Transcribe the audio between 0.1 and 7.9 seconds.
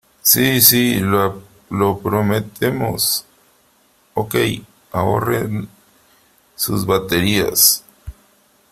¡Sí!¡ sí!¡ lo prometemos!¡ ok! ahorren sus baterías.